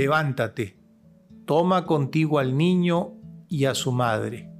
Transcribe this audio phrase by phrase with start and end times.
[0.00, 0.78] Levántate,
[1.44, 3.18] toma contigo al niño
[3.50, 4.50] y a su madre,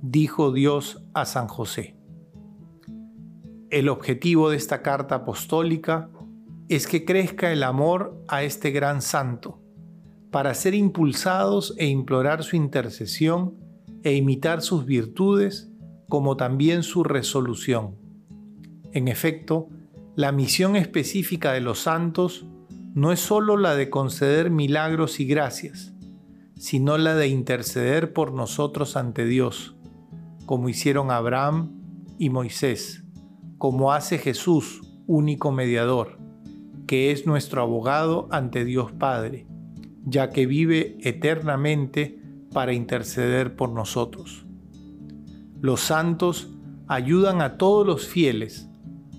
[0.00, 1.98] dijo Dios a San José.
[3.68, 6.08] El objetivo de esta carta apostólica
[6.70, 9.60] es que crezca el amor a este gran santo,
[10.30, 13.54] para ser impulsados e implorar su intercesión
[14.02, 15.70] e imitar sus virtudes,
[16.08, 17.96] como también su resolución.
[18.92, 19.68] En efecto,
[20.14, 22.46] la misión específica de los santos
[22.96, 25.92] no es sólo la de conceder milagros y gracias,
[26.54, 29.76] sino la de interceder por nosotros ante Dios,
[30.46, 31.78] como hicieron Abraham
[32.18, 33.04] y Moisés,
[33.58, 36.18] como hace Jesús, único mediador,
[36.86, 39.46] que es nuestro abogado ante Dios Padre,
[40.06, 42.18] ya que vive eternamente
[42.50, 44.46] para interceder por nosotros.
[45.60, 46.48] Los santos
[46.88, 48.70] ayudan a todos los fieles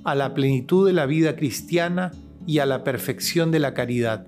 [0.03, 2.11] a la plenitud de la vida cristiana
[2.47, 4.25] y a la perfección de la caridad.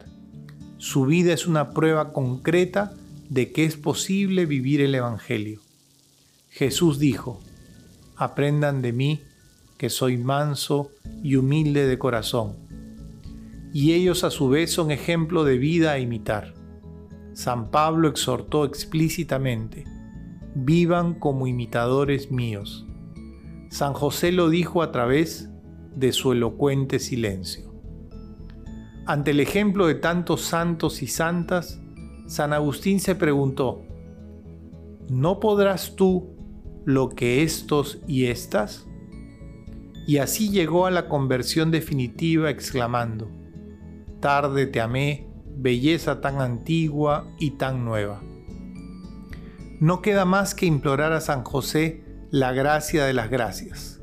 [0.78, 2.94] Su vida es una prueba concreta
[3.30, 5.62] de que es posible vivir el Evangelio.
[6.50, 7.40] Jesús dijo,
[8.16, 9.22] aprendan de mí,
[9.78, 10.92] que soy manso
[11.24, 12.58] y humilde de corazón.
[13.74, 16.54] Y ellos a su vez son ejemplo de vida a imitar.
[17.34, 19.86] San Pablo exhortó explícitamente,
[20.54, 22.86] vivan como imitadores míos.
[23.70, 25.50] San José lo dijo a través
[25.96, 27.70] de su elocuente silencio.
[29.06, 31.80] Ante el ejemplo de tantos santos y santas,
[32.28, 33.82] San Agustín se preguntó,
[35.10, 36.36] ¿no podrás tú
[36.86, 38.86] lo que estos y estas?
[40.06, 43.30] Y así llegó a la conversión definitiva exclamando,
[44.20, 48.22] tarde te amé, belleza tan antigua y tan nueva.
[49.80, 54.02] No queda más que implorar a San José la gracia de las gracias,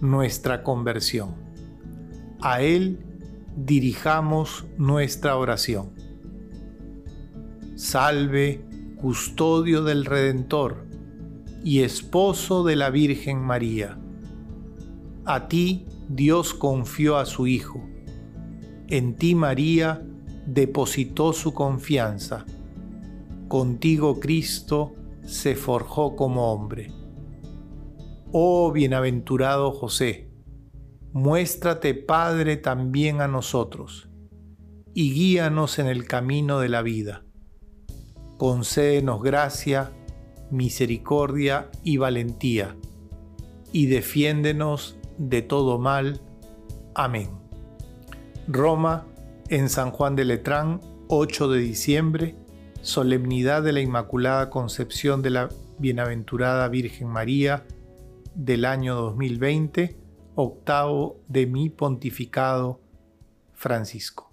[0.00, 1.34] nuestra conversión.
[2.40, 3.04] A Él
[3.56, 5.90] dirijamos nuestra oración.
[7.74, 8.64] Salve,
[8.96, 10.86] custodio del Redentor
[11.64, 13.98] y esposo de la Virgen María.
[15.24, 17.82] A ti Dios confió a su Hijo.
[18.88, 20.06] En ti María
[20.46, 22.44] depositó su confianza.
[23.48, 26.92] Contigo Cristo se forjó como hombre.
[28.32, 30.28] Oh bienaventurado José,
[31.16, 34.10] muéstrate Padre también a nosotros,
[34.92, 37.24] y guíanos en el camino de la vida.
[38.36, 39.92] Concédenos gracia,
[40.50, 42.76] misericordia y valentía,
[43.72, 46.20] y defiéndenos de todo mal.
[46.94, 47.30] Amén.
[48.46, 49.06] Roma,
[49.48, 52.34] en San Juan de Letrán, 8 de diciembre,
[52.82, 55.48] solemnidad de la Inmaculada Concepción de la
[55.78, 57.64] Bienaventurada Virgen María
[58.34, 60.04] del año 2020,
[60.36, 62.78] octavo de mi pontificado
[63.54, 64.25] Francisco.